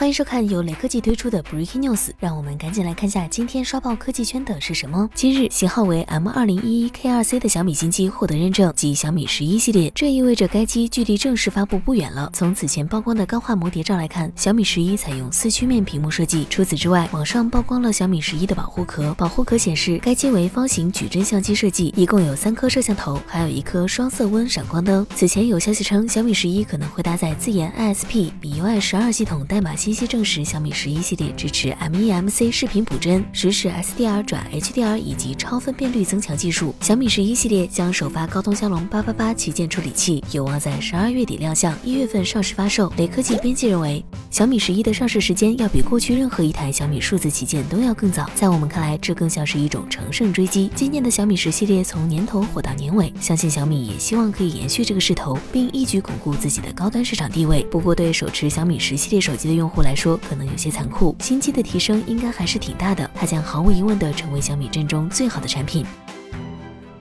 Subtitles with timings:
[0.00, 5.06] 欢迎收看由雷科技推出的 Breaking News，让我们赶紧来看下今天刷爆科技圈的是什么。
[5.14, 12.30] 今日型号为 M 二零一一 K 二 C 的小米新机获得认证，即小米十一系列，这意味着该机距离正式发布不远了。
[12.32, 16.46] 从此前曝光的钢化膜谍照来看，小米十一采用四曲面屏幕设计。
[16.48, 25.06] 除此之外，网上曝光了小米十一的保护壳，保护壳显示该机为方形矩阵相机设计，一共有三颗摄像头，还有一颗双色温闪光灯。
[25.14, 30.70] 此前有消息称，小米十一可能会搭载自研 ISP、MIUI 十二系统代码系信息证实小米。
[30.70, 36.72] 十一系列支持 MEMC 视频补帧、实时 SDR 转 HDR 以及超分辨率增强技术。
[36.80, 42.90] 小米十一系列将首发高通骁龙八八八旗舰处理器，有望在十二月底亮相，一月份上市发售。
[42.98, 48.30] 雷科技编辑认为，小米十一的上市时间要比过去任何一台小米数字旗舰都要更早。
[48.32, 50.70] 在我们看来，这更像是一种乘胜追击。
[50.72, 57.64] 今年的小米十系列从年头火到年尾，相信小米也希望可以延续这个势头，并一举巩固自己的高端市场地位。
[57.64, 60.56] 不过，对手持小米十系列手机的用户来说，可能有。
[60.60, 65.86] 些残酷，新机的提升应该还是挺大的，它将毫无疑问的成为小米阵中最好的产品。